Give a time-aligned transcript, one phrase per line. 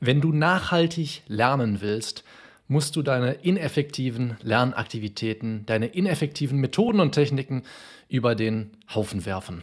[0.00, 2.24] Wenn du nachhaltig lernen willst,
[2.68, 7.62] musst du deine ineffektiven Lernaktivitäten, deine ineffektiven Methoden und Techniken
[8.08, 9.62] über den Haufen werfen.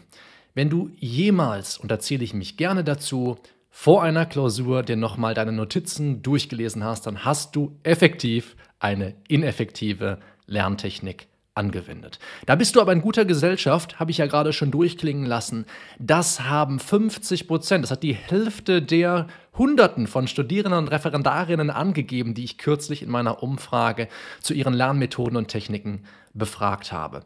[0.54, 3.38] Wenn du jemals, und da zähle ich mich gerne dazu,
[3.70, 10.20] vor einer Klausur dir nochmal deine Notizen durchgelesen hast, dann hast du effektiv eine ineffektive
[10.46, 12.20] Lerntechnik angewendet.
[12.46, 15.66] Da bist du aber in guter Gesellschaft, habe ich ja gerade schon durchklingen lassen.
[16.00, 22.34] Das haben 50 Prozent, das hat die Hälfte der Hunderten von Studierenden und Referendarinnen angegeben,
[22.34, 24.08] die ich kürzlich in meiner Umfrage
[24.42, 27.24] zu ihren Lernmethoden und Techniken befragt habe.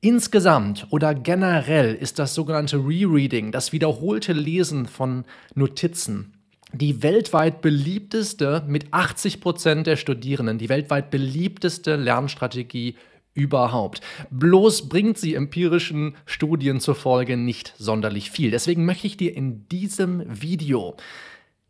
[0.00, 6.34] Insgesamt oder generell ist das sogenannte Rereading, das wiederholte Lesen von Notizen,
[6.72, 12.94] die weltweit beliebteste mit 80 Prozent der Studierenden, die weltweit beliebteste Lernstrategie
[13.36, 14.00] überhaupt.
[14.30, 18.50] Bloß bringt sie empirischen Studien zur Folge nicht sonderlich viel.
[18.50, 20.96] Deswegen möchte ich dir in diesem Video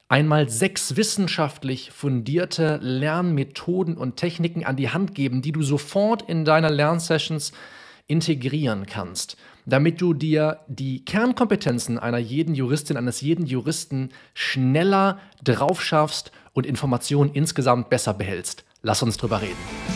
[0.08, 6.44] einmal sechs wissenschaftlich fundierte Lernmethoden und Techniken an die Hand geben, die du sofort in
[6.44, 7.52] deiner Lernsessions
[8.06, 15.82] integrieren kannst, damit du dir die Kernkompetenzen einer jeden Juristin, eines jeden Juristen schneller drauf
[15.82, 18.64] schaffst und Informationen insgesamt besser behältst.
[18.82, 19.95] Lass uns drüber reden.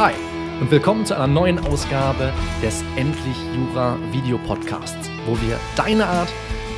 [0.00, 0.14] Hi
[0.62, 6.30] und willkommen zu einer neuen Ausgabe des Endlich Jura Video Podcasts, wo wir deine Art,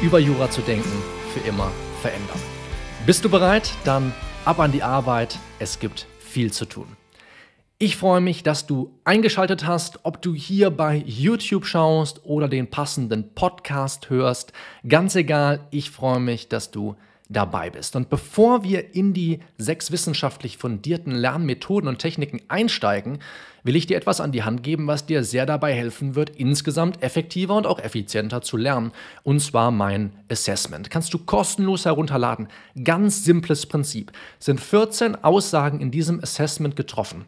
[0.03, 0.91] über Jura zu denken,
[1.33, 2.41] für immer verändern.
[3.07, 3.71] Bist du bereit?
[3.85, 4.13] Dann
[4.45, 5.39] ab an die Arbeit.
[5.61, 6.97] Es gibt viel zu tun.
[7.79, 12.71] Ich freue mich, dass du eingeschaltet hast, ob du hier bei YouTube schaust oder den
[12.71, 14.53] passenden Podcast hörst.
[14.89, 16.97] Ganz egal, ich freue mich, dass du
[17.33, 17.97] dabei bist.
[17.97, 23.19] Und bevor wir in die sechs wissenschaftlich fundierten Lernmethoden und Techniken einsteigen,
[23.65, 27.03] will ich dir etwas an die Hand geben, was dir sehr dabei helfen wird, insgesamt
[27.03, 28.93] effektiver und auch effizienter zu lernen.
[29.23, 30.91] Und zwar mein Assessment.
[30.91, 32.49] Kannst du kostenlos herunterladen.
[32.83, 34.13] Ganz simples Prinzip.
[34.39, 37.25] Sind 14 Aussagen in diesem Assessment getroffen.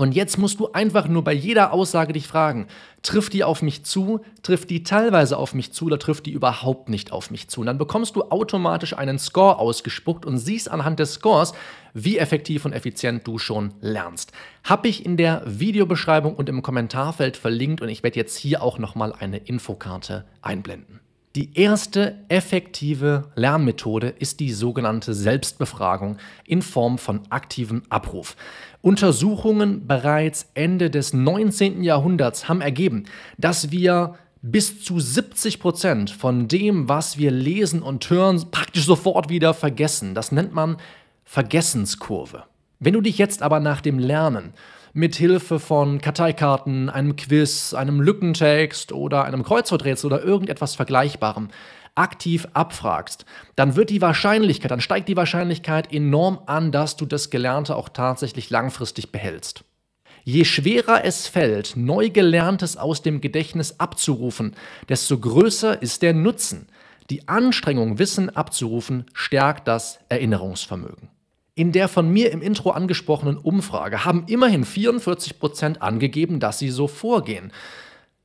[0.00, 2.68] Und jetzt musst du einfach nur bei jeder Aussage dich fragen,
[3.02, 6.88] trifft die auf mich zu, trifft die teilweise auf mich zu oder trifft die überhaupt
[6.88, 7.62] nicht auf mich zu.
[7.62, 11.52] Und dann bekommst du automatisch einen Score ausgespuckt und siehst anhand des Scores,
[11.94, 14.30] wie effektiv und effizient du schon lernst.
[14.62, 18.78] Habe ich in der Videobeschreibung und im Kommentarfeld verlinkt und ich werde jetzt hier auch
[18.78, 21.00] nochmal eine Infokarte einblenden.
[21.36, 28.34] Die erste effektive Lernmethode ist die sogenannte Selbstbefragung in Form von aktivem Abruf.
[28.80, 31.82] Untersuchungen bereits Ende des 19.
[31.82, 33.04] Jahrhunderts haben ergeben,
[33.36, 39.28] dass wir bis zu 70 Prozent von dem, was wir lesen und hören, praktisch sofort
[39.28, 40.14] wieder vergessen.
[40.14, 40.76] Das nennt man
[41.24, 42.44] Vergessenskurve.
[42.80, 44.54] Wenn du dich jetzt aber nach dem Lernen
[44.98, 51.50] mit Hilfe von Karteikarten, einem Quiz, einem Lückentext oder einem Kreuzworträtsel oder irgendetwas Vergleichbarem
[51.94, 57.30] aktiv abfragst, dann wird die Wahrscheinlichkeit, dann steigt die Wahrscheinlichkeit enorm an, dass du das
[57.30, 59.62] Gelernte auch tatsächlich langfristig behältst.
[60.24, 64.56] Je schwerer es fällt, neu Gelerntes aus dem Gedächtnis abzurufen,
[64.88, 66.66] desto größer ist der Nutzen.
[67.08, 71.08] Die Anstrengung, Wissen abzurufen, stärkt das Erinnerungsvermögen.
[71.58, 76.70] In der von mir im Intro angesprochenen Umfrage haben immerhin 44 Prozent angegeben, dass sie
[76.70, 77.50] so vorgehen.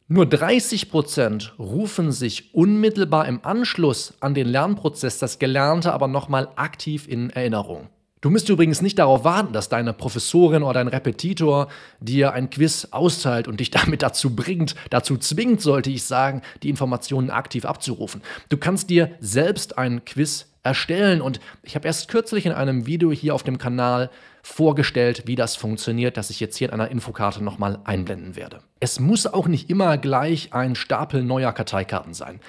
[0.07, 6.49] Nur 30 Prozent rufen sich unmittelbar im Anschluss an den Lernprozess das Gelernte aber nochmal
[6.57, 7.89] aktiv in Erinnerung.
[8.21, 11.69] Du müsst übrigens nicht darauf warten, dass deine Professorin oder dein Repetitor
[11.99, 16.69] dir ein Quiz austeilt und dich damit dazu bringt, dazu zwingt, sollte ich sagen, die
[16.69, 18.21] Informationen aktiv abzurufen.
[18.49, 21.21] Du kannst dir selbst ein Quiz erstellen.
[21.21, 24.09] Und ich habe erst kürzlich in einem Video hier auf dem Kanal
[24.41, 28.59] vorgestellt, wie das funktioniert, das ich jetzt hier in einer Infokarte nochmal einblenden werde.
[28.79, 32.39] Es muss auch nicht immer gleich ein Stapel neuer Karteikarten sein.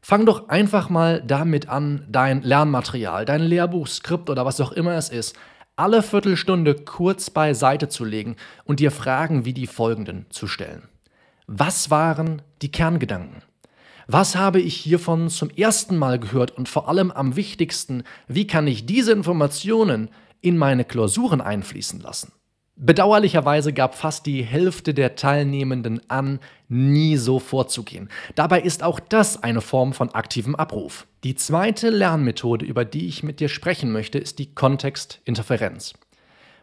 [0.00, 4.94] Fang doch einfach mal damit an, dein Lernmaterial, dein Lehrbuch, Skript oder was auch immer
[4.94, 5.34] es ist,
[5.76, 10.88] alle Viertelstunde kurz beiseite zu legen und dir Fragen wie die folgenden zu stellen.
[11.46, 13.42] Was waren die Kerngedanken?
[14.06, 18.66] Was habe ich hiervon zum ersten Mal gehört und vor allem am wichtigsten, wie kann
[18.66, 20.10] ich diese Informationen
[20.40, 22.32] in meine Klausuren einfließen lassen?
[22.76, 28.08] Bedauerlicherweise gab fast die Hälfte der Teilnehmenden an, nie so vorzugehen.
[28.34, 31.06] Dabei ist auch das eine Form von aktivem Abruf.
[31.22, 35.94] Die zweite Lernmethode, über die ich mit dir sprechen möchte, ist die Kontextinterferenz.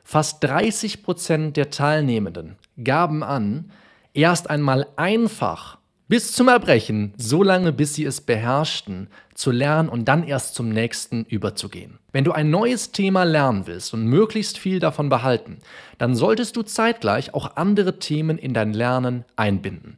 [0.03, 3.71] Fast 30 Prozent der Teilnehmenden gaben an,
[4.13, 5.77] erst einmal einfach
[6.11, 10.67] bis zum Erbrechen, so lange bis sie es beherrschten, zu lernen und dann erst zum
[10.67, 11.99] nächsten überzugehen.
[12.11, 15.59] Wenn du ein neues Thema lernen willst und möglichst viel davon behalten,
[15.99, 19.95] dann solltest du zeitgleich auch andere Themen in dein Lernen einbinden.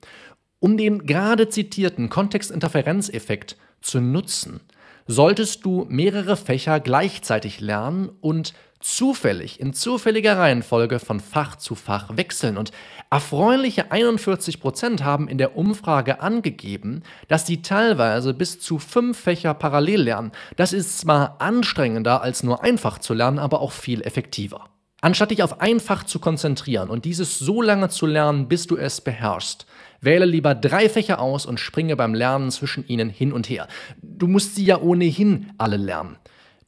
[0.60, 4.60] Um den gerade zitierten Kontextinterferenzeffekt zu nutzen,
[5.08, 12.10] solltest du mehrere Fächer gleichzeitig lernen und zufällig in zufälliger Reihenfolge von Fach zu Fach
[12.18, 12.58] wechseln.
[12.58, 12.72] Und
[13.10, 19.54] erfreuliche 41 Prozent haben in der Umfrage angegeben, dass sie teilweise bis zu fünf Fächer
[19.54, 20.32] parallel lernen.
[20.58, 24.70] Das ist zwar anstrengender als nur einfach zu lernen, aber auch viel effektiver.
[25.02, 28.78] Anstatt dich auf ein Fach zu konzentrieren und dieses so lange zu lernen, bis du
[28.78, 29.66] es beherrschst,
[30.00, 33.68] wähle lieber drei Fächer aus und springe beim Lernen zwischen ihnen hin und her.
[34.02, 36.18] Du musst sie ja ohnehin alle lernen.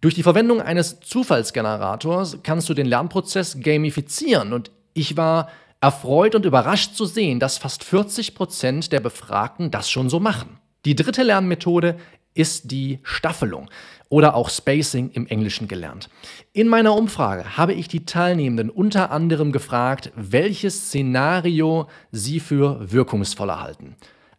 [0.06, 5.50] Durch die Verwendung eines Zufallsgenerators kannst du den Lernprozess gamifizieren und ich war
[5.81, 10.60] erfreut und überrascht zu sehen, dass fast 40 Prozent der Befragten das schon so machen.
[10.86, 11.98] Die dritte Lernmethode
[12.36, 13.68] ist die Staffelung
[14.07, 16.12] oder auch Spacing im Englischen gelernt.
[16.54, 23.60] In meiner Umfrage habe ich die Teilnehmenden unter anderem gefragt, welches Szenario sie für wirkungsvoller
[23.60, 23.96] halten.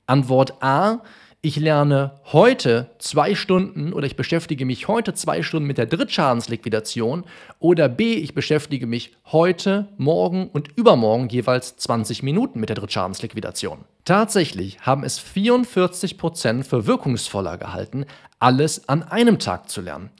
[0.06, 1.02] Antwort A
[1.42, 7.24] ich lerne heute zwei Stunden oder ich beschäftige mich heute zwei Stunden mit der Drittschadensliquidation
[7.58, 13.84] oder B, ich beschäftige mich heute, morgen und übermorgen jeweils 20 Minuten mit der Drittschadensliquidation.
[14.04, 18.06] Tatsächlich haben es 44 Prozent für wirkungsvoller gehalten,
[18.38, 20.10] alles an einem Tag zu lernen.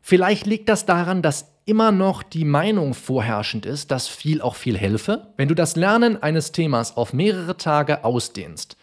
[0.00, 4.78] Vielleicht liegt das daran, dass immer noch die Meinung vorherrschend ist, dass viel auch viel
[4.78, 5.34] helfe.
[5.36, 8.77] Wenn du das Lernen eines Themas auf mehrere Tage ausdehnst,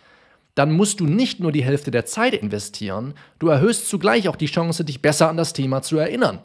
[0.56, 4.46] dann musst du nicht nur die Hälfte der Zeit investieren, du erhöhst zugleich auch die
[4.48, 6.40] Chance, dich besser an das Thema zu erinnern.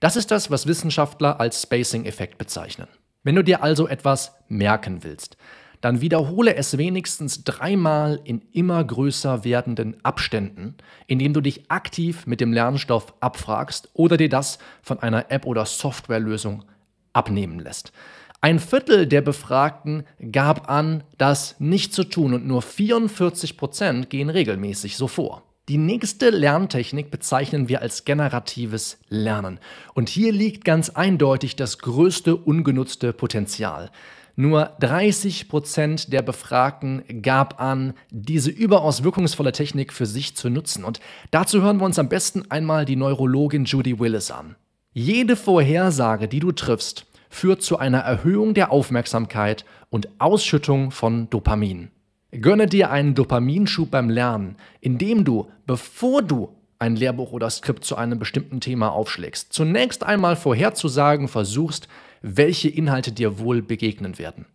[0.00, 2.88] Das ist das, was Wissenschaftler als Spacing-Effekt bezeichnen.
[3.22, 5.36] Wenn du dir also etwas merken willst,
[5.80, 10.76] dann wiederhole es wenigstens dreimal in immer größer werdenden Abständen,
[11.06, 15.66] indem du dich aktiv mit dem Lernstoff abfragst oder dir das von einer App oder
[15.66, 16.64] Softwarelösung
[17.12, 17.92] abnehmen lässt.
[18.40, 24.30] Ein Viertel der Befragten gab an, das nicht zu tun und nur 44 Prozent gehen
[24.30, 25.42] regelmäßig so vor.
[25.68, 29.58] Die nächste Lerntechnik bezeichnen wir als generatives Lernen.
[29.94, 33.90] Und hier liegt ganz eindeutig das größte ungenutzte Potenzial.
[34.36, 40.84] Nur 30 Prozent der Befragten gab an, diese überaus wirkungsvolle Technik für sich zu nutzen.
[40.84, 41.00] Und
[41.32, 44.54] dazu hören wir uns am besten einmal die Neurologin Judy Willis an.
[44.92, 51.90] Jede Vorhersage, die du triffst, führt zu einer Erhöhung der Aufmerksamkeit und Ausschüttung von Dopamin.
[52.32, 57.96] Gönne dir einen Dopaminschub beim Lernen, indem du, bevor du ein Lehrbuch oder Skript zu
[57.96, 61.88] einem bestimmten Thema aufschlägst, zunächst einmal vorherzusagen versuchst,
[62.22, 64.46] welche Inhalte dir wohl begegnen werden.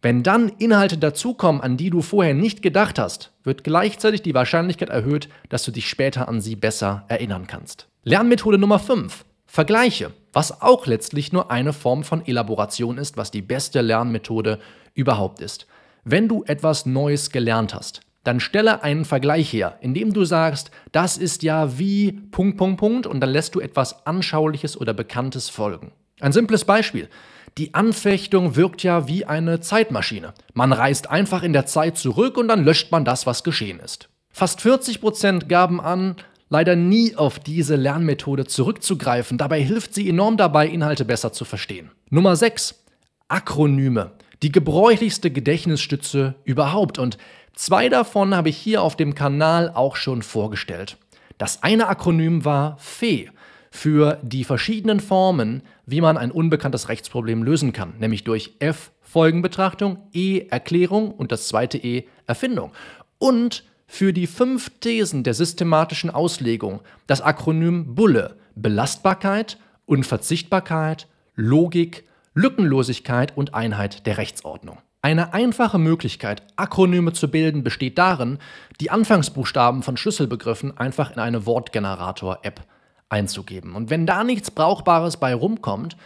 [0.00, 4.90] Wenn dann Inhalte dazukommen, an die du vorher nicht gedacht hast, wird gleichzeitig die Wahrscheinlichkeit
[4.90, 7.88] erhöht, dass du dich später an sie besser erinnern kannst.
[8.04, 9.24] Lernmethode Nummer 5.
[9.50, 14.58] Vergleiche, was auch letztlich nur eine Form von Elaboration ist, was die beste Lernmethode
[14.94, 15.66] überhaupt ist.
[16.04, 21.16] Wenn du etwas Neues gelernt hast, dann stelle einen Vergleich her, indem du sagst, das
[21.16, 25.92] ist ja wie Punkt, Punkt, Punkt und dann lässt du etwas Anschauliches oder Bekanntes folgen.
[26.20, 27.08] Ein simples Beispiel.
[27.56, 30.34] Die Anfechtung wirkt ja wie eine Zeitmaschine.
[30.52, 34.10] Man reist einfach in der Zeit zurück und dann löscht man das, was geschehen ist.
[34.30, 36.16] Fast 40 Prozent gaben an,
[36.48, 39.38] leider nie auf diese Lernmethode zurückzugreifen.
[39.38, 41.90] Dabei hilft sie enorm dabei, Inhalte besser zu verstehen.
[42.10, 42.82] Nummer 6.
[43.28, 44.12] Akronyme.
[44.42, 46.98] Die gebräuchlichste Gedächtnisstütze überhaupt.
[46.98, 47.18] Und
[47.54, 50.96] zwei davon habe ich hier auf dem Kanal auch schon vorgestellt.
[51.38, 53.26] Das eine Akronym war FE
[53.70, 59.98] für die verschiedenen Formen, wie man ein unbekanntes Rechtsproblem lösen kann, nämlich durch F Folgenbetrachtung,
[60.12, 62.72] E Erklärung und das zweite E Erfindung.
[63.18, 72.04] Und für die fünf Thesen der systematischen Auslegung das Akronym Bulle Belastbarkeit, Unverzichtbarkeit, Logik,
[72.34, 74.78] Lückenlosigkeit und Einheit der Rechtsordnung.
[75.00, 78.38] Eine einfache Möglichkeit, Akronyme zu bilden, besteht darin,
[78.80, 82.60] die Anfangsbuchstaben von Schlüsselbegriffen einfach in eine Wortgenerator-App
[83.08, 83.74] einzugeben.
[83.74, 85.96] Und wenn da nichts Brauchbares bei rumkommt,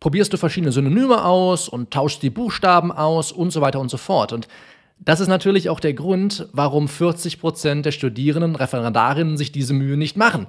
[0.00, 3.96] probierst du verschiedene Synonyme aus und tauschst die Buchstaben aus und so weiter und so
[3.96, 4.32] fort.
[4.32, 4.48] Und
[5.04, 9.96] das ist natürlich auch der Grund, warum 40 Prozent der Studierenden, Referendarinnen sich diese Mühe
[9.96, 10.46] nicht machen.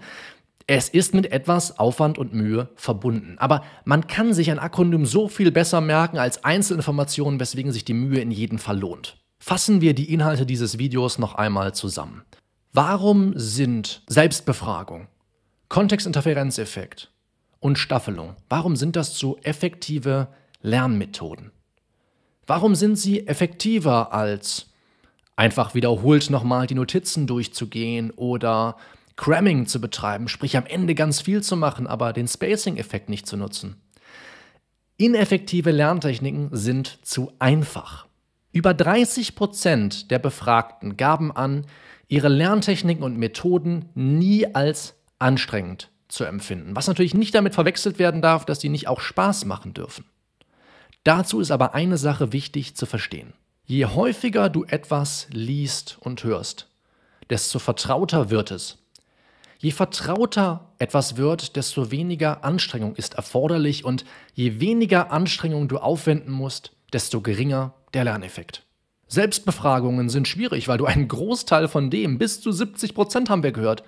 [0.68, 3.36] Es ist mit etwas Aufwand und Mühe verbunden.
[3.40, 7.94] Aber man kann sich ein Akronym so viel besser merken als Einzelinformationen, weswegen sich die
[7.94, 9.18] Mühe in jedem Fall lohnt.
[9.40, 12.22] Fassen wir die Inhalte dieses Videos noch einmal zusammen.
[12.72, 15.08] Warum sind Selbstbefragung,
[15.68, 17.12] Kontextinterferenzeffekt
[17.60, 20.28] und Staffelung, warum sind das so effektive
[20.62, 21.52] Lernmethoden?
[22.46, 24.68] Warum sind sie effektiver als
[25.36, 28.78] einfach wiederholt nochmal die Notizen durchzugehen oder
[29.16, 33.38] Cramming zu betreiben, sprich am Ende ganz viel zu machen, aber den Spacing-Effekt nicht zu
[33.38, 33.78] nutzen?
[34.98, 38.08] Ineffektive Lerntechniken sind zu einfach.
[38.52, 41.66] Über 30 Prozent der Befragten gaben an,
[42.08, 46.76] ihre Lerntechniken und Methoden nie als anstrengend zu empfinden.
[46.76, 50.06] Was natürlich nicht damit verwechselt werden darf, dass sie nicht auch Spaß machen dürfen.
[51.04, 53.34] Dazu ist aber eine Sache wichtig zu verstehen.
[53.66, 56.68] Je häufiger du etwas liest und hörst,
[57.30, 58.78] desto vertrauter wird es.
[59.58, 66.34] Je vertrauter etwas wird, desto weniger Anstrengung ist erforderlich und je weniger Anstrengung du aufwenden
[66.34, 68.64] musst, desto geringer der Lerneffekt.
[69.08, 73.52] Selbstbefragungen sind schwierig, weil du einen Großteil von dem, bis zu 70 Prozent haben wir
[73.52, 73.84] gehört,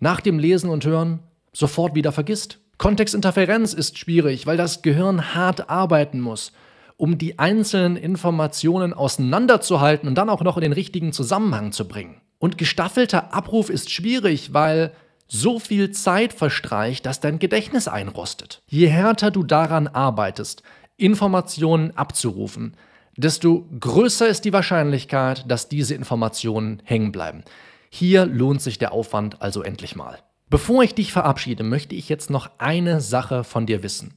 [0.00, 1.18] nach dem Lesen und Hören
[1.52, 2.58] sofort wieder vergisst.
[2.78, 6.52] Kontextinterferenz ist schwierig, weil das Gehirn hart arbeiten muss,
[6.96, 12.20] um die einzelnen Informationen auseinanderzuhalten und dann auch noch in den richtigen Zusammenhang zu bringen.
[12.38, 14.92] Und gestaffelter Abruf ist schwierig, weil
[15.28, 18.62] so viel Zeit verstreicht, dass dein Gedächtnis einrostet.
[18.66, 20.62] Je härter du daran arbeitest,
[20.96, 22.76] Informationen abzurufen,
[23.16, 27.44] desto größer ist die Wahrscheinlichkeit, dass diese Informationen hängen bleiben.
[27.90, 30.18] Hier lohnt sich der Aufwand also endlich mal.
[30.52, 34.12] Bevor ich dich verabschiede, möchte ich jetzt noch eine Sache von dir wissen.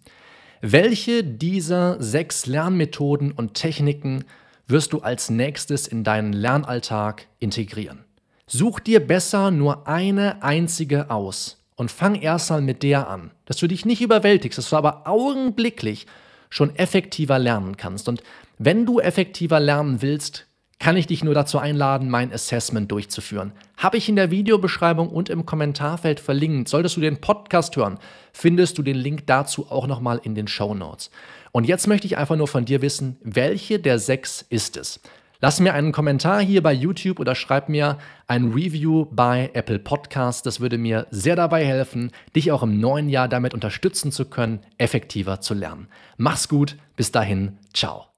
[0.60, 4.25] Welche dieser sechs Lernmethoden und Techniken
[4.68, 8.04] wirst du als nächstes in deinen Lernalltag integrieren?
[8.48, 13.68] Such dir besser nur eine einzige aus und fang erstmal mit der an, dass du
[13.68, 16.06] dich nicht überwältigst, dass du aber augenblicklich
[16.50, 18.10] schon effektiver lernen kannst.
[18.10, 18.22] Und
[18.58, 20.45] wenn du effektiver lernen willst,
[20.79, 23.53] kann ich dich nur dazu einladen, mein Assessment durchzuführen.
[23.77, 26.70] Habe ich in der Videobeschreibung und im Kommentarfeld verlinkt.
[26.70, 27.98] Solltest du den Podcast hören,
[28.34, 31.12] findest du den Link dazu auch nochmal in den Show Notes.
[31.51, 35.00] Und jetzt möchte ich einfach nur von dir wissen, welche der sechs ist es?
[35.41, 40.41] Lass mir einen Kommentar hier bei YouTube oder schreib mir ein Review bei Apple Podcasts.
[40.41, 44.62] Das würde mir sehr dabei helfen, dich auch im neuen Jahr damit unterstützen zu können,
[44.77, 45.88] effektiver zu lernen.
[46.17, 48.15] Mach's gut, bis dahin, ciao.